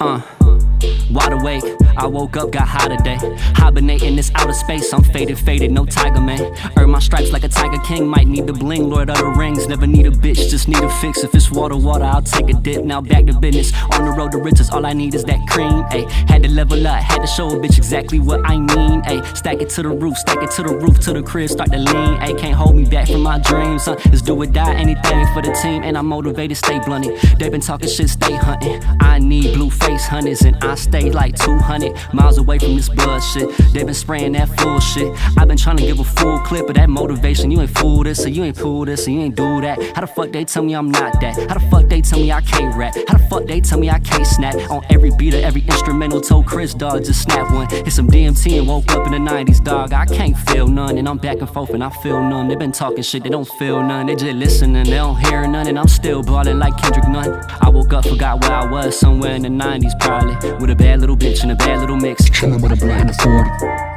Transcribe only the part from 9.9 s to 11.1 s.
a bitch, just need a